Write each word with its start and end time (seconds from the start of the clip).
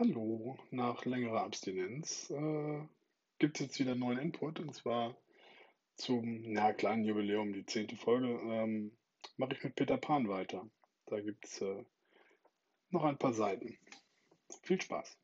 Hallo, 0.00 0.56
nach 0.70 1.04
längerer 1.06 1.42
Abstinenz 1.42 2.30
äh, 2.30 2.86
gibt 3.40 3.56
es 3.56 3.66
jetzt 3.66 3.80
wieder 3.80 3.96
neuen 3.96 4.20
Input 4.20 4.60
und 4.60 4.72
zwar 4.72 5.16
zum 5.96 6.44
ja, 6.54 6.72
kleinen 6.72 7.04
Jubiläum, 7.04 7.52
die 7.52 7.66
zehnte 7.66 7.96
Folge, 7.96 8.28
ähm, 8.28 8.96
mache 9.38 9.54
ich 9.54 9.64
mit 9.64 9.74
Peter 9.74 9.96
Pan 9.96 10.28
weiter. 10.28 10.70
Da 11.06 11.20
gibt 11.20 11.46
es 11.46 11.60
äh, 11.62 11.84
noch 12.90 13.02
ein 13.02 13.18
paar 13.18 13.32
Seiten. 13.32 13.76
Viel 14.62 14.80
Spaß. 14.80 15.18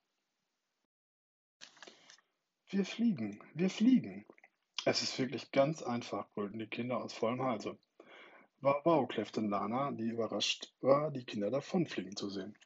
Wir 2.71 2.85
fliegen, 2.85 3.41
wir 3.55 3.71
fliegen. 3.71 4.27
Es 4.85 5.03
ist 5.03 5.17
wirklich 5.21 5.53
ganz 5.53 5.85
einfach, 5.85 6.29
brüllten 6.33 6.59
die 6.59 6.67
Kinder 6.67 7.01
aus 7.01 7.15
vollem 7.15 7.45
Halse. 7.45 7.79
Wow, 8.61 8.81
wow, 8.83 9.07
kläffte 9.07 9.41
Lana, 9.41 9.93
die 9.93 10.09
überrascht 10.09 10.75
war, 10.81 11.13
die 11.13 11.25
Kinder 11.25 11.53
davonfliegen 11.53 12.17
zu 12.17 12.29
sehen. 12.29 12.59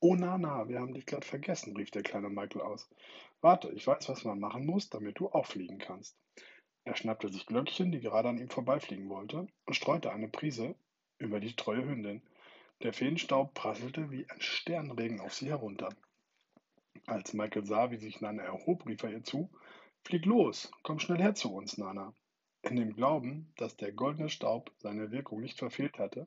Oh 0.00 0.14
Nana, 0.14 0.68
wir 0.68 0.80
haben 0.80 0.94
dich 0.94 1.06
gerade 1.06 1.26
vergessen, 1.26 1.76
rief 1.76 1.90
der 1.90 2.02
kleine 2.02 2.28
Michael 2.28 2.62
aus. 2.62 2.88
Warte, 3.40 3.70
ich 3.70 3.86
weiß, 3.86 4.08
was 4.08 4.24
man 4.24 4.38
machen 4.38 4.66
muss, 4.66 4.90
damit 4.90 5.18
du 5.18 5.28
auch 5.28 5.46
fliegen 5.46 5.78
kannst. 5.78 6.16
Er 6.84 6.96
schnappte 6.96 7.28
sich 7.28 7.46
Glöckchen, 7.46 7.90
die 7.90 8.00
gerade 8.00 8.28
an 8.28 8.38
ihm 8.38 8.48
vorbeifliegen 8.48 9.08
wollte, 9.08 9.46
und 9.64 9.74
streute 9.74 10.12
eine 10.12 10.28
Prise 10.28 10.76
über 11.18 11.40
die 11.40 11.56
treue 11.56 11.84
Hündin. 11.84 12.22
Der 12.82 12.92
Feenstaub 12.92 13.54
prasselte 13.54 14.10
wie 14.10 14.28
ein 14.30 14.40
Sternregen 14.40 15.20
auf 15.20 15.34
sie 15.34 15.48
herunter. 15.48 15.88
Als 17.06 17.32
Michael 17.32 17.64
sah, 17.64 17.90
wie 17.90 17.96
sich 17.96 18.20
Nana 18.20 18.42
erhob, 18.42 18.86
rief 18.86 19.02
er 19.02 19.10
ihr 19.10 19.24
zu: 19.24 19.50
Flieg 20.04 20.24
los, 20.26 20.70
komm 20.82 20.98
schnell 20.98 21.18
her 21.18 21.34
zu 21.34 21.52
uns, 21.52 21.78
Nana. 21.78 22.14
In 22.68 22.74
dem 22.74 22.96
Glauben, 22.96 23.52
dass 23.58 23.76
der 23.76 23.92
goldene 23.92 24.28
Staub 24.28 24.72
seine 24.78 25.12
Wirkung 25.12 25.40
nicht 25.40 25.56
verfehlt 25.56 26.00
hatte, 26.00 26.26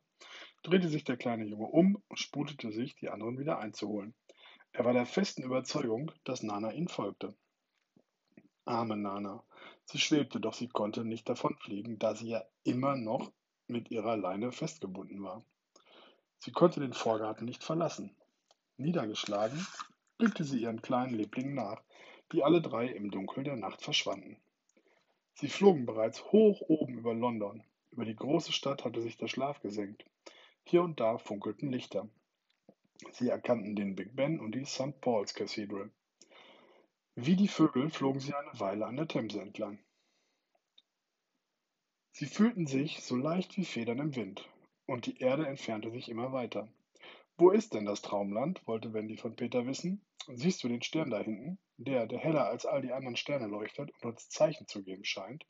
drehte 0.64 0.88
sich 0.88 1.04
der 1.04 1.18
kleine 1.18 1.44
Junge 1.44 1.66
um 1.66 2.02
und 2.08 2.18
sputete 2.18 2.72
sich, 2.72 2.96
die 2.96 3.10
anderen 3.10 3.38
wieder 3.38 3.60
einzuholen. 3.60 4.14
Er 4.72 4.86
war 4.86 4.94
der 4.94 5.06
festen 5.06 5.44
Überzeugung, 5.44 6.14
dass 6.24 6.42
Nana 6.42 6.72
ihm 6.72 6.88
folgte. 6.88 7.36
Arme 8.64 8.96
Nana. 8.96 9.44
Sie 9.84 9.98
schwebte, 9.98 10.40
doch 10.40 10.54
sie 10.54 10.70
konnte 10.70 11.04
nicht 11.04 11.28
davonfliegen, 11.28 12.00
da 12.00 12.16
sie 12.16 12.30
ja 12.30 12.46
immer 12.64 12.96
noch 12.96 13.34
mit 13.68 13.92
ihrer 13.92 14.16
Leine 14.16 14.54
festgebunden 14.54 15.22
war. 15.22 15.44
Sie 16.38 16.54
konnte 16.54 16.80
den 16.80 16.94
Vorgarten 16.94 17.44
nicht 17.44 17.66
verlassen. 17.66 18.16
Niedergeschlagen 18.78 19.68
blickte 20.18 20.46
sie 20.46 20.62
ihren 20.62 20.82
kleinen 20.82 21.16
Lieblingen 21.16 21.56
nach, 21.56 21.82
die 22.32 22.46
alle 22.46 22.62
drei 22.62 22.88
im 22.88 23.12
Dunkel 23.12 23.44
der 23.44 23.58
Nacht 23.58 23.82
verschwanden. 23.82 24.38
Sie 25.40 25.48
flogen 25.48 25.86
bereits 25.86 26.22
hoch 26.34 26.60
oben 26.68 26.98
über 26.98 27.14
London. 27.14 27.64
Über 27.92 28.04
die 28.04 28.16
große 28.16 28.52
Stadt 28.52 28.84
hatte 28.84 29.02
sich 29.02 29.16
der 29.16 29.30
Schlaf 29.30 29.62
gesenkt. 29.62 30.04
Hier 30.66 30.84
und 30.84 31.00
da 31.00 31.18
funkelten 31.18 31.72
Lichter. 31.72 32.10
Sie 33.14 33.30
erkannten 33.30 33.74
den 33.74 33.96
Big 33.96 34.14
Ben 34.18 34.42
und 34.42 34.54
die 34.54 34.66
St. 34.66 35.00
Paul's 35.00 35.34
Cathedral. 35.34 35.92
Wie 37.16 37.38
die 37.38 37.48
Vögel 37.48 37.90
flogen 37.90 38.20
sie 38.20 38.34
eine 38.34 38.60
Weile 38.60 38.86
an 38.86 38.98
der 38.98 39.08
Themse 39.08 39.40
entlang. 39.40 39.80
Sie 42.12 42.26
fühlten 42.26 42.68
sich 42.68 43.02
so 43.02 43.16
leicht 43.16 43.56
wie 43.56 43.64
Federn 43.64 44.00
im 44.00 44.16
Wind, 44.18 44.46
und 44.88 45.06
die 45.06 45.20
Erde 45.20 45.48
entfernte 45.48 45.90
sich 45.90 46.10
immer 46.10 46.34
weiter. 46.34 46.68
Wo 47.40 47.52
ist 47.52 47.74
denn 47.74 47.86
das 47.86 48.02
Traumland? 48.02 48.68
wollte 48.68 48.94
Wendy 48.94 49.16
von 49.16 49.38
Peter 49.38 49.66
wissen. 49.66 50.06
Siehst 50.28 50.62
du 50.62 50.68
den 50.68 50.82
Stern 50.82 51.10
da 51.10 51.20
hinten? 51.20 51.58
Der, 51.78 52.06
der 52.06 52.20
heller 52.20 52.46
als 52.50 52.66
all 52.66 52.82
die 52.82 52.92
anderen 52.92 53.16
Sterne 53.16 53.48
leuchtet 53.48 53.92
und 53.94 54.10
uns 54.10 54.28
Zeichen 54.28 54.68
zu 54.68 54.84
geben 54.84 55.06
scheint? 55.06 55.46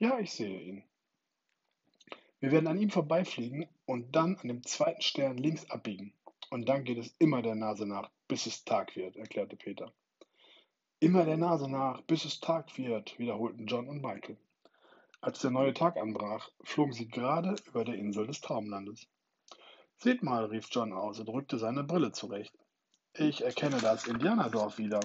Ja, 0.00 0.18
ich 0.18 0.32
sehe 0.32 0.60
ihn. 0.60 0.82
Wir 2.40 2.50
werden 2.50 2.66
an 2.66 2.80
ihm 2.80 2.90
vorbeifliegen 2.90 3.68
und 3.86 4.16
dann 4.16 4.36
an 4.38 4.48
dem 4.48 4.64
zweiten 4.64 5.00
Stern 5.00 5.36
links 5.36 5.70
abbiegen. 5.70 6.12
Und 6.50 6.68
dann 6.68 6.82
geht 6.82 6.98
es 6.98 7.14
immer 7.20 7.40
der 7.40 7.54
Nase 7.54 7.86
nach, 7.86 8.10
bis 8.26 8.46
es 8.46 8.64
Tag 8.64 8.96
wird, 8.96 9.14
erklärte 9.14 9.56
Peter. 9.56 9.92
Immer 10.98 11.24
der 11.24 11.36
Nase 11.36 11.70
nach, 11.70 12.00
bis 12.00 12.24
es 12.24 12.40
Tag 12.40 12.76
wird, 12.78 13.16
wiederholten 13.16 13.68
John 13.68 13.86
und 13.86 14.02
Michael. 14.02 14.38
Als 15.20 15.38
der 15.38 15.52
neue 15.52 15.72
Tag 15.72 15.96
anbrach, 15.96 16.50
flogen 16.64 16.92
sie 16.92 17.06
gerade 17.06 17.54
über 17.68 17.84
der 17.84 17.94
Insel 17.94 18.26
des 18.26 18.40
Traumlandes. 18.40 19.06
Seht 20.02 20.22
mal, 20.22 20.46
rief 20.46 20.68
John 20.70 20.94
aus 20.94 21.20
und 21.20 21.28
rückte 21.28 21.58
seine 21.58 21.84
Brille 21.84 22.10
zurecht. 22.10 22.54
Ich 23.12 23.44
erkenne 23.44 23.82
das 23.82 24.06
Indianerdorf 24.06 24.78
wieder. 24.78 25.00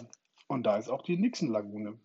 Und 0.48 0.64
da 0.64 0.78
ist 0.78 0.88
auch 0.88 1.02
die 1.02 1.18
Nixon-Lagune. 1.18 2.00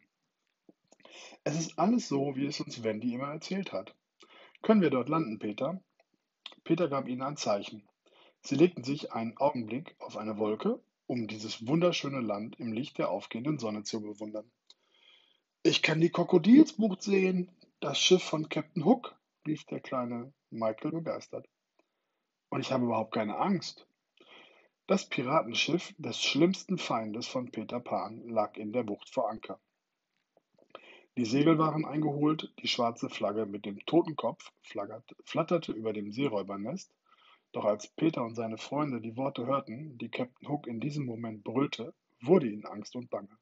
Es 1.44 1.56
ist 1.56 1.78
alles 1.78 2.08
so, 2.08 2.34
wie 2.34 2.46
es 2.46 2.58
uns 2.58 2.82
Wendy 2.82 3.14
immer 3.14 3.28
erzählt 3.28 3.72
hat. 3.72 3.94
Können 4.62 4.80
wir 4.80 4.90
dort 4.90 5.08
landen, 5.08 5.38
Peter? 5.38 5.80
Peter 6.64 6.88
gab 6.88 7.06
ihnen 7.06 7.22
ein 7.22 7.36
Zeichen. 7.36 7.88
Sie 8.40 8.56
legten 8.56 8.82
sich 8.82 9.12
einen 9.12 9.36
Augenblick 9.36 9.94
auf 10.00 10.16
eine 10.16 10.38
Wolke, 10.38 10.80
um 11.06 11.28
dieses 11.28 11.68
wunderschöne 11.68 12.20
Land 12.20 12.58
im 12.58 12.72
Licht 12.72 12.98
der 12.98 13.12
aufgehenden 13.12 13.60
Sonne 13.60 13.84
zu 13.84 14.00
bewundern. 14.00 14.50
Ich 15.62 15.82
kann 15.82 16.00
die 16.00 16.10
Krokodilsbucht 16.10 17.02
sehen, 17.02 17.52
das 17.78 18.00
Schiff 18.00 18.24
von 18.24 18.48
Captain 18.48 18.84
Hook, 18.84 19.14
rief 19.46 19.64
der 19.66 19.78
kleine 19.78 20.32
Michael 20.50 20.90
begeistert. 20.90 21.46
Und 22.50 22.60
ich 22.60 22.72
habe 22.72 22.84
überhaupt 22.84 23.14
keine 23.14 23.38
Angst. 23.38 23.86
Das 24.86 25.08
Piratenschiff 25.08 25.94
des 25.98 26.20
schlimmsten 26.20 26.76
Feindes 26.76 27.28
von 27.28 27.50
Peter 27.50 27.78
Pan 27.80 28.28
lag 28.28 28.56
in 28.56 28.72
der 28.72 28.82
Bucht 28.82 29.08
vor 29.08 29.30
Anker. 29.30 29.60
Die 31.16 31.24
Segel 31.24 31.58
waren 31.58 31.84
eingeholt, 31.84 32.52
die 32.60 32.68
schwarze 32.68 33.08
Flagge 33.08 33.46
mit 33.46 33.66
dem 33.66 33.78
Totenkopf 33.86 34.52
flatterte 34.62 35.72
über 35.72 35.92
dem 35.92 36.12
Seeräubernest, 36.12 36.92
doch 37.52 37.64
als 37.64 37.88
Peter 37.88 38.22
und 38.24 38.34
seine 38.34 38.58
Freunde 38.58 39.00
die 39.00 39.16
Worte 39.16 39.46
hörten, 39.46 39.98
die 39.98 40.08
Captain 40.08 40.48
Hook 40.48 40.66
in 40.66 40.80
diesem 40.80 41.04
Moment 41.06 41.44
brüllte, 41.44 41.94
wurde 42.20 42.48
ihnen 42.48 42.64
Angst 42.64 42.96
und 42.96 43.10
Bange. 43.10 43.36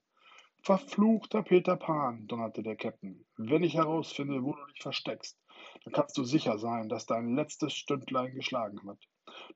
Verfluchter 0.62 1.42
Peter 1.42 1.76
Pan, 1.76 2.26
donnerte 2.26 2.62
der 2.62 2.76
Captain, 2.76 3.24
wenn 3.36 3.62
ich 3.62 3.74
herausfinde, 3.74 4.42
wo 4.42 4.54
du 4.54 4.66
dich 4.66 4.82
versteckst, 4.82 5.38
dann 5.84 5.92
kannst 5.92 6.16
du 6.18 6.24
sicher 6.24 6.58
sein, 6.58 6.88
dass 6.88 7.06
dein 7.06 7.34
letztes 7.34 7.72
Stündlein 7.74 8.34
geschlagen 8.34 8.80
hat. 8.88 8.98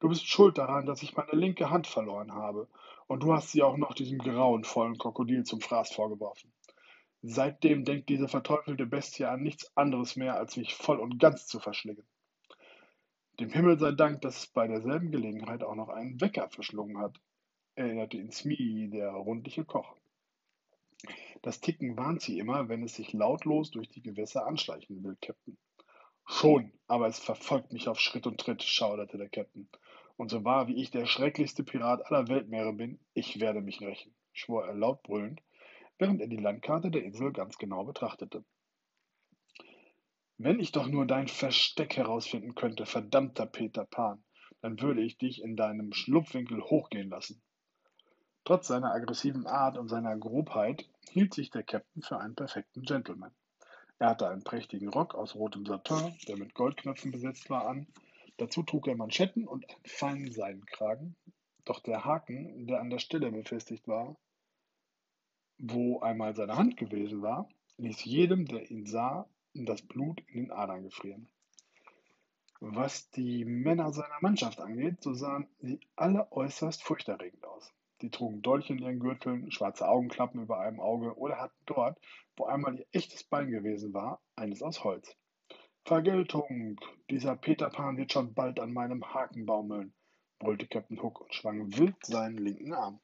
Du 0.01 0.09
bist 0.09 0.27
schuld 0.27 0.59
daran, 0.59 0.87
dass 0.87 1.03
ich 1.03 1.17
meine 1.17 1.33
linke 1.33 1.71
Hand 1.71 1.87
verloren 1.87 2.33
habe, 2.33 2.69
und 3.07 3.23
du 3.23 3.33
hast 3.33 3.51
sie 3.51 3.63
auch 3.63 3.77
noch 3.77 3.95
diesem 3.95 4.19
grauenvollen 4.19 4.99
Krokodil 4.99 5.45
zum 5.45 5.61
Fraß 5.61 5.93
vorgeworfen. 5.93 6.53
Seitdem 7.23 7.85
denkt 7.85 8.09
diese 8.09 8.27
verteufelte 8.27 8.87
Bestie 8.87 9.25
an 9.25 9.43
nichts 9.43 9.71
anderes 9.77 10.17
mehr, 10.17 10.37
als 10.37 10.57
mich 10.57 10.75
voll 10.75 10.99
und 10.99 11.19
ganz 11.19 11.47
zu 11.47 11.61
verschlingen. 11.61 12.07
Dem 13.39 13.51
Himmel 13.51 13.79
sei 13.79 13.93
Dank, 13.93 14.21
dass 14.23 14.39
es 14.39 14.47
bei 14.47 14.67
derselben 14.67 15.11
Gelegenheit 15.11 15.63
auch 15.63 15.75
noch 15.75 15.89
einen 15.89 16.21
Wecker 16.21 16.49
verschlungen 16.51 16.99
hat, 16.99 17.21
erinnerte 17.75 18.17
ihn 18.17 18.31
Smee, 18.31 18.89
der 18.89 19.11
rundliche 19.11 19.65
Koch. 19.65 19.97
Das 21.43 21.61
Ticken 21.61 21.97
warnt 21.97 22.23
sie 22.23 22.39
immer, 22.39 22.69
wenn 22.69 22.83
es 22.83 22.95
sich 22.95 23.13
lautlos 23.13 23.71
durch 23.71 23.89
die 23.89 24.03
Gewässer 24.03 24.47
anschleichen 24.47 25.03
will, 25.03 25.17
Captain. 25.21 25.57
Schon, 26.27 26.73
aber 26.87 27.07
es 27.09 27.19
verfolgt 27.19 27.73
mich 27.73 27.89
auf 27.89 28.01
Schritt 28.01 28.27
und 28.27 28.41
Tritt, 28.41 28.63
schauderte 28.63 29.19
der 29.19 29.29
Captain. 29.29 29.69
Und 30.17 30.31
so 30.31 30.45
wahr 30.45 30.69
wie 30.69 30.81
ich 30.81 30.91
der 30.91 31.07
schrecklichste 31.07 31.65
Pirat 31.65 32.07
aller 32.07 32.29
Weltmeere 32.29 32.73
bin, 32.73 33.01
ich 33.15 33.41
werde 33.41 33.61
mich 33.61 33.81
rächen, 33.81 34.15
schwor 34.33 34.67
er 34.67 34.75
laut 34.75 35.03
brüllend 35.03 35.41
während 36.03 36.21
er 36.21 36.27
die 36.27 36.37
Landkarte 36.37 36.91
der 36.91 37.05
Insel 37.05 37.33
ganz 37.33 37.59
genau 37.59 37.85
betrachtete. 37.85 38.45
Wenn 40.37 40.59
ich 40.59 40.73
doch 40.73 40.89
nur 40.89 41.07
dein 41.07 41.29
Versteck 41.29 41.97
herausfinden 41.97 42.57
könnte, 42.57 42.87
verdammter 42.87 43.47
Peter 43.47 43.85
Pan, 43.85 44.25
dann 44.61 44.81
würde 44.81 45.03
ich 45.03 45.17
dich 45.17 45.43
in 45.43 45.55
deinem 45.55 45.93
Schlupfwinkel 45.93 46.61
hochgehen 46.61 47.09
lassen. 47.09 47.41
Trotz 48.45 48.67
seiner 48.67 48.93
aggressiven 48.93 49.47
Art 49.47 49.79
und 49.79 49.87
seiner 49.87 50.17
Grobheit 50.17 50.89
hielt 51.11 51.35
sich 51.35 51.51
der 51.51 51.63
Captain 51.63 52.03
für 52.03 52.19
einen 52.19 52.35
perfekten 52.35 52.83
Gentleman. 52.83 53.33
Er 54.03 54.09
hatte 54.09 54.29
einen 54.29 54.43
prächtigen 54.43 54.89
Rock 54.89 55.15
aus 55.15 55.37
rotem 55.37 55.65
Satin, 55.65 56.17
der 56.27 56.37
mit 56.37 56.55
Goldknöpfen 56.55 57.13
besetzt 57.13 57.49
war, 57.51 57.69
an. 57.69 57.87
Dazu 58.37 58.65
trug 58.65 58.89
er 58.89 58.97
Manschetten 58.97 59.47
und 59.47 59.65
einen 59.71 59.85
feinen 59.85 60.33
Seidenkragen. 60.33 61.15
Doch 61.65 61.79
der 61.79 62.05
Haken, 62.05 62.67
der 62.67 62.81
an 62.81 62.91
der 62.91 62.99
Stelle 62.99 63.31
befestigt 63.31 63.87
war, 63.87 64.17
wo 65.57 66.01
einmal 66.01 66.35
seine 66.35 66.57
Hand 66.57 66.77
gewesen 66.77 67.23
war, 67.23 67.49
ließ 67.77 68.05
jedem, 68.05 68.47
der 68.47 68.69
ihn 68.73 68.87
sah, 68.87 69.29
das 69.55 69.83
Blut 69.83 70.21
in 70.27 70.47
den 70.47 70.51
Adern 70.51 70.83
gefrieren. 70.83 71.29
Was 72.59 73.09
die 73.11 73.45
Männer 73.45 73.93
seiner 73.93 74.19
Mannschaft 74.21 74.61
angeht, 74.61 75.01
so 75.01 75.15
sahen 75.15 75.47
sie 75.61 75.79
alle 75.95 76.27
äußerst 76.33 76.83
furchterregend 76.83 77.45
aus. 77.45 77.73
Die 78.03 78.11
trugen 78.11 78.43
Dolche 78.43 78.73
in 78.73 78.81
ihren 78.81 78.99
Gürteln, 78.99 79.51
schwarze 79.53 79.87
Augenklappen 79.89 80.43
über 80.43 80.59
einem 80.59 80.81
Auge 80.81 81.17
oder 81.17 81.39
hatten 81.39 81.63
dort, 81.67 82.01
wo 82.37 82.47
einmal 82.47 82.77
ihr 82.77 82.87
echtes 82.91 83.23
Bein 83.23 83.49
gewesen 83.49 83.95
war, 83.95 84.21
eines 84.35 84.61
aus 84.61 84.83
Holz. 84.83 85.17
Vergeltung! 85.85 86.81
Dieser 87.11 87.37
Peter 87.37 87.71
Pan 87.71 87.97
wird 87.97 88.13
schon 88.13 88.35
bald 88.35 88.59
an 88.59 88.73
meinem 88.73 89.15
Haken 89.15 89.47
baumeln, 89.47 89.95
brüllte 90.41 90.67
Captain 90.67 91.01
Hook 91.01 91.21
und 91.21 91.33
schwang 91.33 91.77
wild 91.77 91.95
seinen 92.05 92.39
linken 92.39 92.75
Arm. 92.75 93.01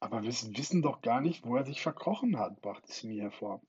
Aber 0.00 0.24
wir 0.24 0.32
wissen 0.32 0.82
doch 0.82 1.02
gar 1.02 1.20
nicht, 1.20 1.46
wo 1.46 1.54
er 1.54 1.64
sich 1.64 1.80
verkrochen 1.80 2.36
hat, 2.36 2.60
brachte 2.62 2.90
Smee 2.90 3.20
hervor. 3.20 3.62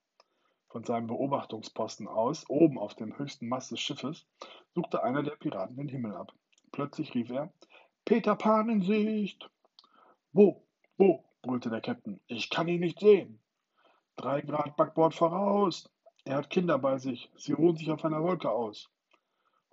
Von 0.69 0.83
seinem 0.83 1.05
Beobachtungsposten 1.05 2.07
aus, 2.07 2.49
oben 2.49 2.79
auf 2.79 2.95
dem 2.95 3.15
höchsten 3.19 3.47
Mast 3.47 3.69
des 3.69 3.79
Schiffes, 3.79 4.25
suchte 4.73 5.03
einer 5.03 5.21
der 5.21 5.35
Piraten 5.35 5.77
den 5.77 5.89
Himmel 5.89 6.15
ab. 6.15 6.33
Plötzlich 6.71 7.13
rief 7.13 7.29
er, 7.29 7.53
Peter 8.05 8.35
Pan 8.35 8.69
in 8.69 8.81
Sicht! 8.81 9.49
Wo, 10.33 10.61
wo? 10.97 11.23
brüllte 11.41 11.69
der 11.69 11.79
Captain. 11.79 12.19
Ich 12.27 12.49
kann 12.49 12.67
ihn 12.67 12.81
nicht 12.81 12.99
sehen. 12.99 13.39
Drei 14.17 14.41
Grad 14.41 14.75
Backbord 14.75 15.15
voraus. 15.15 15.89
Er 16.25 16.35
hat 16.35 16.49
Kinder 16.49 16.77
bei 16.79 16.97
sich. 16.97 17.31
Sie 17.37 17.53
ruhen 17.53 17.77
sich 17.77 17.89
auf 17.91 18.03
einer 18.03 18.21
Wolke 18.21 18.49
aus. 18.49 18.89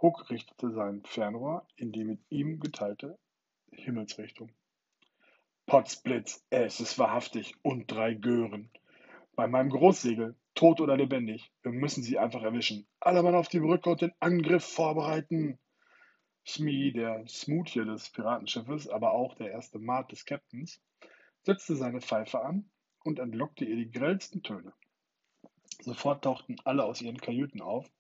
Huck 0.01 0.31
richtete 0.31 0.71
sein 0.71 1.03
Fernrohr 1.05 1.67
in 1.77 1.91
die 1.91 2.05
mit 2.05 2.21
ihm 2.31 2.61
geteilte 2.61 3.19
Himmelsrichtung. 3.73 4.53
Potzblitz, 5.67 6.45
es 6.51 6.79
ist 6.79 6.99
wahrhaftig 7.01 7.55
und 7.63 7.91
drei 7.91 8.15
Gören. 8.15 8.71
Bei 9.35 9.49
meinem 9.49 9.71
Großsegel, 9.71 10.37
tot 10.55 10.81
oder 10.81 10.97
lebendig, 10.97 11.53
wir 11.63 11.73
müssen 11.73 12.03
sie 12.05 12.19
einfach 12.19 12.43
erwischen. 12.43 12.87
Alle 13.01 13.23
Mann 13.25 13.35
auf 13.35 13.49
die 13.49 13.61
Brücke 13.61 13.91
und 13.91 14.03
den 14.03 14.13
Angriff 14.21 14.65
vorbereiten. 14.65 15.59
Smee, 16.47 16.91
der 16.91 17.27
Smoothie 17.29 17.85
des 17.85 18.11
Piratenschiffes, 18.11 18.89
aber 18.89 19.13
auch 19.13 19.35
der 19.35 19.51
erste 19.51 19.79
Maat 19.79 20.13
des 20.13 20.25
Captains, 20.25 20.81
setzte 21.43 21.77
seine 21.77 22.01
Pfeife 22.01 22.43
an 22.43 22.71
und 23.05 23.19
entlockte 23.19 23.65
ihr 23.65 23.77
die 23.77 23.91
grellsten 23.91 24.43
Töne. 24.43 24.73
Sofort 25.83 26.25
tauchten 26.25 26.57
alle 26.65 26.85
aus 26.85 27.01
ihren 27.01 27.19
Kajüten 27.19 27.63
auf 27.63 27.91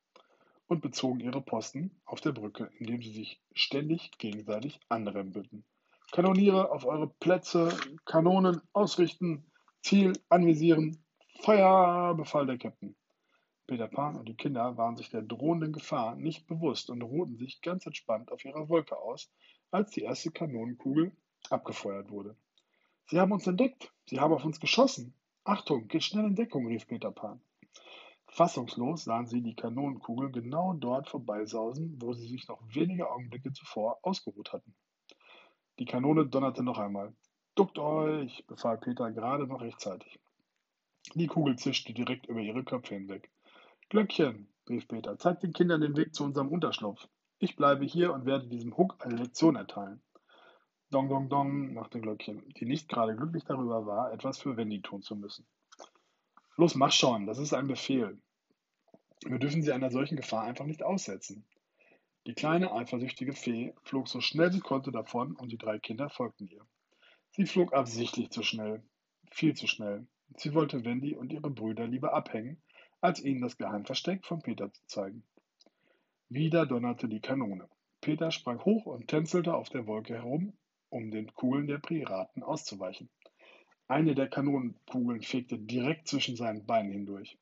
und 0.66 0.82
bezogen 0.82 1.20
ihre 1.20 1.40
Posten 1.40 2.00
auf 2.04 2.20
der 2.20 2.32
Brücke, 2.32 2.70
indem 2.78 3.02
sie 3.02 3.12
sich 3.12 3.40
ständig 3.52 4.12
gegenseitig 4.18 4.78
anrempelten. 4.88 5.64
Kanoniere 6.12 6.70
auf 6.70 6.84
eure 6.84 7.08
Plätze, 7.08 7.76
Kanonen 8.04 8.60
ausrichten, 8.72 9.44
Ziel 9.82 10.12
anvisieren, 10.28 11.02
Feuer, 11.40 12.14
befahl 12.14 12.46
der 12.46 12.58
Captain. 12.58 12.94
Peter 13.70 13.86
Pan 13.86 14.16
und 14.16 14.28
die 14.28 14.34
Kinder 14.34 14.76
waren 14.78 14.96
sich 14.96 15.10
der 15.10 15.22
drohenden 15.22 15.72
Gefahr 15.72 16.16
nicht 16.16 16.48
bewusst 16.48 16.90
und 16.90 17.02
ruhten 17.02 17.36
sich 17.36 17.62
ganz 17.62 17.86
entspannt 17.86 18.32
auf 18.32 18.44
ihrer 18.44 18.68
Wolke 18.68 18.98
aus, 18.98 19.30
als 19.70 19.92
die 19.92 20.00
erste 20.00 20.32
Kanonenkugel 20.32 21.12
abgefeuert 21.50 22.10
wurde. 22.10 22.34
Sie 23.06 23.20
haben 23.20 23.30
uns 23.30 23.46
entdeckt, 23.46 23.92
sie 24.06 24.18
haben 24.18 24.34
auf 24.34 24.44
uns 24.44 24.58
geschossen. 24.58 25.14
Achtung, 25.44 25.86
geht 25.86 26.02
schnell 26.02 26.24
in 26.24 26.34
Deckung, 26.34 26.66
rief 26.66 26.88
Peter 26.88 27.12
Pan. 27.12 27.40
Fassungslos 28.26 29.04
sahen 29.04 29.28
sie 29.28 29.40
die 29.40 29.54
Kanonenkugel 29.54 30.32
genau 30.32 30.72
dort 30.72 31.08
vorbeisausen, 31.08 31.94
wo 32.02 32.12
sie 32.12 32.26
sich 32.26 32.48
noch 32.48 32.60
wenige 32.74 33.08
Augenblicke 33.08 33.52
zuvor 33.52 34.00
ausgeruht 34.02 34.52
hatten. 34.52 34.74
Die 35.78 35.84
Kanone 35.84 36.26
donnerte 36.26 36.64
noch 36.64 36.78
einmal. 36.78 37.14
Duckt 37.54 37.78
euch, 37.78 38.44
befahl 38.48 38.78
Peter 38.78 39.12
gerade 39.12 39.46
noch 39.46 39.60
rechtzeitig. 39.60 40.18
Die 41.14 41.28
Kugel 41.28 41.56
zischte 41.56 41.94
direkt 41.94 42.26
über 42.26 42.40
ihre 42.40 42.64
Köpfe 42.64 42.96
hinweg. 42.96 43.30
Glöckchen, 43.90 44.46
rief 44.68 44.86
Peter, 44.86 45.18
zeigt 45.18 45.42
den 45.42 45.52
Kindern 45.52 45.80
den 45.80 45.96
Weg 45.96 46.14
zu 46.14 46.22
unserem 46.22 46.46
Unterschlupf. 46.46 47.08
Ich 47.40 47.56
bleibe 47.56 47.84
hier 47.84 48.12
und 48.12 48.24
werde 48.24 48.46
diesem 48.46 48.76
Huck 48.76 48.94
eine 49.00 49.16
Lektion 49.16 49.56
erteilen. 49.56 50.00
Dong, 50.92 51.08
dong, 51.08 51.28
dong, 51.28 51.74
machte 51.74 52.00
Glöckchen, 52.00 52.48
die 52.50 52.66
nicht 52.66 52.88
gerade 52.88 53.16
glücklich 53.16 53.42
darüber 53.42 53.86
war, 53.86 54.12
etwas 54.12 54.38
für 54.38 54.56
Wendy 54.56 54.80
tun 54.80 55.02
zu 55.02 55.16
müssen. 55.16 55.44
Los, 56.56 56.76
mach 56.76 56.92
schon, 56.92 57.26
das 57.26 57.38
ist 57.38 57.52
ein 57.52 57.66
Befehl. 57.66 58.22
Wir 59.24 59.40
dürfen 59.40 59.60
sie 59.60 59.72
einer 59.72 59.90
solchen 59.90 60.14
Gefahr 60.14 60.44
einfach 60.44 60.66
nicht 60.66 60.84
aussetzen. 60.84 61.44
Die 62.28 62.34
kleine, 62.34 62.70
eifersüchtige 62.70 63.32
Fee 63.32 63.74
flog 63.82 64.06
so 64.06 64.20
schnell 64.20 64.52
sie 64.52 64.60
konnte 64.60 64.92
davon 64.92 65.34
und 65.34 65.50
die 65.50 65.58
drei 65.58 65.80
Kinder 65.80 66.08
folgten 66.10 66.46
ihr. 66.46 66.64
Sie 67.32 67.44
flog 67.44 67.72
absichtlich 67.72 68.30
zu 68.30 68.44
schnell, 68.44 68.84
viel 69.32 69.54
zu 69.56 69.66
schnell. 69.66 70.06
Sie 70.36 70.54
wollte 70.54 70.84
Wendy 70.84 71.16
und 71.16 71.32
ihre 71.32 71.50
Brüder 71.50 71.88
lieber 71.88 72.14
abhängen, 72.14 72.62
als 73.00 73.22
ihnen 73.22 73.40
das 73.40 73.56
Geheimversteck 73.56 74.24
von 74.24 74.42
Peter 74.42 74.72
zu 74.72 74.86
zeigen. 74.86 75.22
Wieder 76.28 76.66
donnerte 76.66 77.08
die 77.08 77.20
Kanone. 77.20 77.68
Peter 78.00 78.30
sprang 78.30 78.64
hoch 78.64 78.86
und 78.86 79.08
tänzelte 79.08 79.54
auf 79.54 79.68
der 79.68 79.86
Wolke 79.86 80.14
herum, 80.14 80.52
um 80.88 81.10
den 81.10 81.34
Kugeln 81.34 81.66
der 81.66 81.78
Piraten 81.78 82.42
auszuweichen. 82.42 83.08
Eine 83.88 84.14
der 84.14 84.28
Kanonenkugeln 84.28 85.22
fegte 85.22 85.58
direkt 85.58 86.08
zwischen 86.08 86.36
seinen 86.36 86.64
Beinen 86.64 86.92
hindurch. 86.92 87.36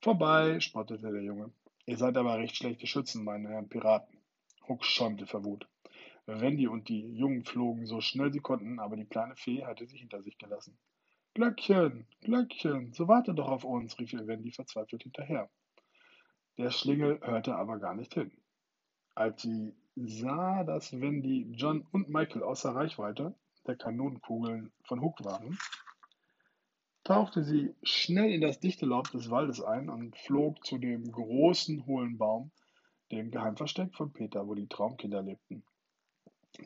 Vorbei, 0.00 0.60
spottete 0.60 1.12
der 1.12 1.22
Junge. 1.22 1.52
Ihr 1.86 1.96
seid 1.96 2.16
aber 2.16 2.38
recht 2.38 2.56
schlechte 2.56 2.86
Schützen, 2.86 3.24
meine 3.24 3.48
Herren 3.48 3.68
Piraten. 3.68 4.18
Huck 4.66 4.84
schäumte 4.84 5.26
vor 5.26 5.44
Wut. 5.44 5.68
Wendy 6.26 6.68
und 6.68 6.88
die 6.88 7.16
Jungen 7.16 7.44
flogen 7.44 7.86
so 7.86 8.00
schnell 8.00 8.32
sie 8.32 8.40
konnten, 8.40 8.78
aber 8.78 8.96
die 8.96 9.06
kleine 9.06 9.36
Fee 9.36 9.64
hatte 9.64 9.86
sich 9.86 10.00
hinter 10.00 10.22
sich 10.22 10.38
gelassen. 10.38 10.78
Glöckchen, 11.40 12.06
Glöckchen, 12.20 12.92
so 12.92 13.08
warte 13.08 13.32
doch 13.32 13.48
auf 13.48 13.64
uns, 13.64 13.98
rief 13.98 14.12
ihr 14.12 14.26
Wendy 14.26 14.52
verzweifelt 14.52 15.04
hinterher. 15.04 15.48
Der 16.58 16.70
Schlingel 16.70 17.18
hörte 17.22 17.56
aber 17.56 17.78
gar 17.78 17.94
nicht 17.94 18.12
hin. 18.12 18.30
Als 19.14 19.40
sie 19.40 19.74
sah, 19.96 20.64
dass 20.64 20.92
Wendy, 20.92 21.50
John 21.52 21.86
und 21.92 22.10
Michael 22.10 22.42
außer 22.42 22.74
Reichweite 22.74 23.34
der 23.66 23.76
Kanonenkugeln 23.76 24.70
von 24.84 25.00
Hook 25.00 25.24
waren, 25.24 25.58
tauchte 27.04 27.42
sie 27.42 27.74
schnell 27.82 28.30
in 28.30 28.42
das 28.42 28.60
dichte 28.60 28.84
Laub 28.84 29.10
des 29.10 29.30
Waldes 29.30 29.62
ein 29.62 29.88
und 29.88 30.18
flog 30.18 30.62
zu 30.66 30.76
dem 30.76 31.10
großen, 31.10 31.86
hohlen 31.86 32.18
Baum, 32.18 32.50
dem 33.12 33.30
Geheimversteck 33.30 33.94
von 33.94 34.12
Peter, 34.12 34.46
wo 34.46 34.54
die 34.54 34.68
Traumkinder 34.68 35.22
lebten. 35.22 35.64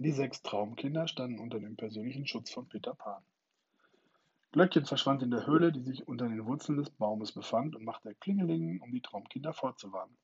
Die 0.00 0.10
sechs 0.10 0.42
Traumkinder 0.42 1.06
standen 1.06 1.38
unter 1.38 1.60
dem 1.60 1.76
persönlichen 1.76 2.26
Schutz 2.26 2.50
von 2.50 2.68
Peter 2.68 2.96
Pan. 2.96 3.22
Glöckchen 4.54 4.84
verschwand 4.84 5.20
in 5.20 5.32
der 5.32 5.48
Höhle, 5.48 5.72
die 5.72 5.82
sich 5.82 6.06
unter 6.06 6.28
den 6.28 6.46
Wurzeln 6.46 6.78
des 6.78 6.88
Baumes 6.88 7.32
befand, 7.32 7.74
und 7.74 7.84
machte 7.84 8.14
Klingelingen, 8.14 8.80
um 8.82 8.92
die 8.92 9.00
Traumkinder 9.00 9.52
fortzuwarnen. 9.52 10.16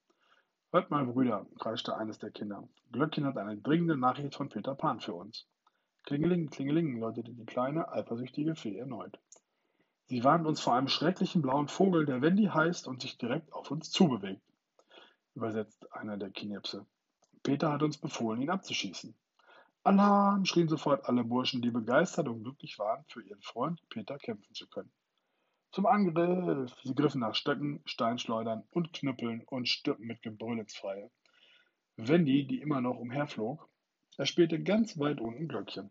Hört 0.71 0.89
mal, 0.89 1.05
Brüder, 1.05 1.49
kreischte 1.59 1.97
eines 1.97 2.21
der 2.21 2.31
Kinder. 2.31 2.69
Glöckchen 2.93 3.27
hat 3.27 3.37
eine 3.39 3.57
dringende 3.57 3.97
Nachricht 3.97 4.37
von 4.37 4.49
Peter 4.49 4.77
Pan 4.77 5.01
für 5.01 5.15
uns. 5.15 5.49
Klingeling, 6.05 6.49
Klingeling, 6.49 7.01
läutete 7.01 7.33
die 7.33 7.45
kleine, 7.45 7.91
eifersüchtige 7.91 8.55
Fee 8.55 8.79
erneut. 8.79 9.19
Sie 10.05 10.23
warnt 10.23 10.47
uns 10.47 10.61
vor 10.61 10.77
einem 10.77 10.87
schrecklichen 10.87 11.43
blauen 11.43 11.67
Vogel, 11.67 12.07
der 12.07 12.23
Wendy 12.23 12.45
heißt 12.45 12.87
und 12.87 13.03
sich 13.03 13.19
direkt 13.19 13.53
auf 13.53 13.73
uns 13.73 13.91
zubewegt, 13.91 14.43
übersetzt 15.35 15.93
einer 15.93 16.17
der 16.17 16.31
Knirpse. 16.31 16.87
Peter 17.43 17.73
hat 17.73 17.83
uns 17.83 17.99
befohlen, 17.99 18.41
ihn 18.41 18.51
abzuschießen. 18.51 19.13
Alarm! 19.83 20.45
schrien 20.45 20.69
sofort 20.69 21.07
alle 21.07 21.25
Burschen, 21.25 21.63
die 21.63 21.71
begeistert 21.71 22.29
und 22.29 22.43
glücklich 22.43 22.79
waren, 22.79 23.05
für 23.09 23.23
ihren 23.23 23.41
Freund 23.41 23.81
Peter 23.89 24.19
kämpfen 24.19 24.55
zu 24.55 24.69
können. 24.69 24.93
Zum 25.73 25.87
Angriff! 25.87 26.75
Sie 26.83 26.95
griffen 26.95 27.21
nach 27.21 27.35
Stöcken, 27.35 27.81
Steinschleudern 27.87 28.65
und 28.71 28.93
Knüppeln 28.93 29.43
und 29.45 29.69
stürmten 29.69 30.07
mit 30.07 30.21
Gebrüll 30.21 30.59
ins 30.59 30.75
Freie. 30.77 31.11
Wendy, 31.97 32.47
die 32.47 32.61
immer 32.61 32.83
noch 32.83 32.99
umherflog, 32.99 33.71
er 34.19 34.27
spielte 34.27 34.63
ganz 34.63 34.99
weit 34.99 35.21
unten 35.21 35.49
Glöckchen. 35.49 35.91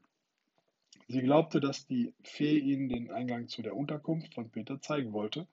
Sie 1.07 1.21
glaubte, 1.21 1.59
dass 1.59 1.87
die 1.87 2.13
Fee 2.21 2.59
ihnen 2.59 2.89
den 2.89 3.09
Eingang 3.09 3.47
zu 3.47 3.63
der 3.63 3.75
Unterkunft 3.75 4.35
von 4.35 4.51
Peter 4.51 4.79
zeigen 4.81 5.13
wollte 5.13 5.47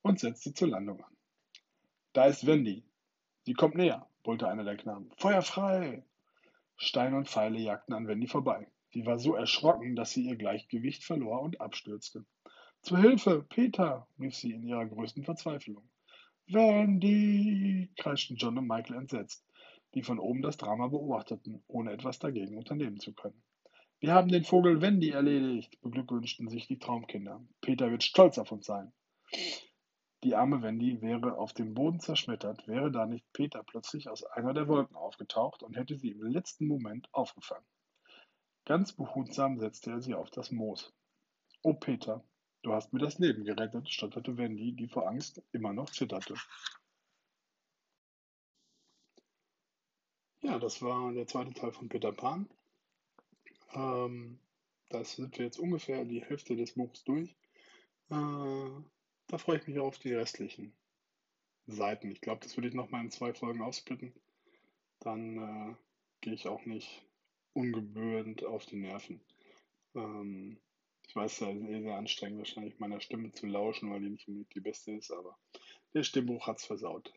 und 0.00 0.18
setzte 0.18 0.54
zur 0.54 0.68
Landung 0.68 1.02
an. 1.02 1.16
Da 2.14 2.24
ist 2.24 2.46
Wendy. 2.46 2.84
Sie 3.42 3.52
kommt 3.52 3.74
näher, 3.74 4.08
brüllte 4.22 4.48
einer 4.48 4.64
der 4.64 4.78
Knaben. 4.78 5.10
Feuer 5.18 5.42
frei! 5.42 6.04
Steine 6.76 7.16
und 7.16 7.28
Pfeile 7.28 7.58
jagten 7.58 7.92
an 7.94 8.08
Wendy 8.08 8.26
vorbei. 8.26 8.68
Sie 8.90 9.06
war 9.06 9.18
so 9.18 9.34
erschrocken, 9.34 9.96
dass 9.96 10.12
sie 10.12 10.26
ihr 10.26 10.36
Gleichgewicht 10.36 11.04
verlor 11.04 11.42
und 11.42 11.60
abstürzte. 11.60 12.24
Zu 12.82 12.96
Hilfe, 12.96 13.46
Peter! 13.48 14.06
rief 14.18 14.34
sie 14.34 14.52
in 14.52 14.62
ihrer 14.62 14.86
größten 14.86 15.24
Verzweiflung. 15.24 15.88
Wendy! 16.48 17.90
kreischten 17.96 18.36
John 18.36 18.58
und 18.58 18.66
Michael 18.66 18.96
entsetzt 18.96 19.46
die 19.94 20.02
von 20.02 20.18
oben 20.18 20.42
das 20.42 20.56
Drama 20.56 20.88
beobachteten, 20.88 21.62
ohne 21.66 21.92
etwas 21.92 22.18
dagegen 22.18 22.56
unternehmen 22.56 22.98
zu 22.98 23.12
können. 23.12 23.42
Wir 24.00 24.14
haben 24.14 24.28
den 24.28 24.44
Vogel 24.44 24.80
Wendy 24.80 25.10
erledigt, 25.10 25.80
beglückwünschten 25.80 26.48
sich 26.48 26.66
die 26.66 26.78
Traumkinder. 26.78 27.40
Peter 27.60 27.90
wird 27.90 28.02
stolz 28.02 28.38
auf 28.38 28.50
uns 28.50 28.66
sein. 28.66 28.92
Die 30.24 30.36
arme 30.36 30.62
Wendy 30.62 31.02
wäre 31.02 31.36
auf 31.36 31.52
dem 31.52 31.74
Boden 31.74 31.98
zerschmettert, 31.98 32.68
wäre 32.68 32.92
da 32.92 33.06
nicht 33.06 33.24
Peter 33.32 33.64
plötzlich 33.64 34.08
aus 34.08 34.22
einer 34.22 34.54
der 34.54 34.68
Wolken 34.68 34.94
aufgetaucht 34.94 35.64
und 35.64 35.76
hätte 35.76 35.98
sie 35.98 36.12
im 36.12 36.22
letzten 36.22 36.68
Moment 36.68 37.08
aufgefangen. 37.12 37.66
Ganz 38.64 38.92
behutsam 38.92 39.58
setzte 39.58 39.90
er 39.90 40.00
sie 40.00 40.14
auf 40.14 40.30
das 40.30 40.52
Moos. 40.52 40.94
Oh 41.62 41.74
Peter, 41.74 42.24
du 42.62 42.72
hast 42.72 42.92
mir 42.92 43.00
das 43.00 43.18
Leben 43.18 43.44
gerettet, 43.44 43.90
stotterte 43.90 44.36
Wendy, 44.36 44.72
die 44.72 44.86
vor 44.86 45.08
Angst 45.08 45.42
immer 45.50 45.72
noch 45.72 45.90
zitterte. 45.90 46.34
Ja, 50.42 50.60
das 50.60 50.82
war 50.82 51.12
der 51.12 51.26
zweite 51.26 51.52
Teil 51.52 51.72
von 51.72 51.88
Peter 51.88 52.12
Pan. 52.12 52.48
Ähm, 53.74 54.38
das 54.88 55.16
sind 55.16 55.36
wir 55.38 55.46
jetzt 55.46 55.58
ungefähr 55.58 56.04
die 56.04 56.22
Hälfte 56.22 56.54
des 56.54 56.74
Buchs 56.74 57.02
durch. 57.02 57.36
Äh, 58.10 58.70
da 59.32 59.38
freue 59.38 59.56
ich 59.56 59.66
mich 59.66 59.78
auf 59.78 59.98
die 59.98 60.12
restlichen 60.12 60.74
Seiten. 61.66 62.10
Ich 62.10 62.20
glaube, 62.20 62.40
das 62.42 62.54
würde 62.58 62.68
ich 62.68 62.74
nochmal 62.74 63.02
in 63.02 63.10
zwei 63.10 63.32
Folgen 63.32 63.62
aufsplitten. 63.62 64.12
Dann 65.00 65.38
äh, 65.38 65.74
gehe 66.20 66.34
ich 66.34 66.46
auch 66.48 66.66
nicht 66.66 67.02
ungebührend 67.54 68.44
auf 68.44 68.66
die 68.66 68.76
Nerven. 68.76 69.22
Ähm, 69.94 70.58
ich 71.08 71.16
weiß, 71.16 71.40
es 71.40 71.48
ist 71.48 71.82
sehr 71.82 71.96
anstrengend, 71.96 72.40
wahrscheinlich 72.40 72.78
meiner 72.78 73.00
Stimme 73.00 73.32
zu 73.32 73.46
lauschen, 73.46 73.90
weil 73.90 74.00
die 74.00 74.10
nicht 74.10 74.28
unbedingt 74.28 74.54
die 74.54 74.60
beste 74.60 74.92
ist, 74.92 75.10
aber 75.10 75.38
der 75.94 76.02
Stimmbuch 76.02 76.46
hat 76.46 76.58
es 76.58 76.66
versaut. 76.66 77.10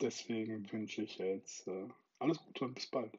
Deswegen 0.00 0.72
wünsche 0.72 1.02
ich 1.02 1.18
jetzt 1.18 1.68
äh, 1.68 1.88
alles 2.20 2.38
Gute 2.38 2.64
und 2.64 2.74
bis 2.74 2.86
bald. 2.86 3.18